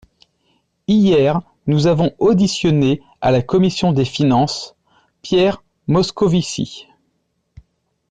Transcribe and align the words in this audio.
Hier, 0.87 1.41
nous 1.67 1.85
avons 1.85 2.11
auditionné 2.17 3.03
à 3.21 3.29
la 3.29 3.43
commission 3.43 3.91
des 3.91 4.03
finances 4.03 4.73
Pierre 5.21 5.61
Moscovici. 5.85 6.87